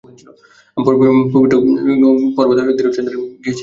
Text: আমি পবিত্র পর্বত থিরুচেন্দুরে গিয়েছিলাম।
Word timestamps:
আমি 0.77 0.83
পবিত্র 1.33 1.55
পর্বত 2.35 2.57
থিরুচেন্দুরে 2.77 3.17
গিয়েছিলাম। 3.43 3.59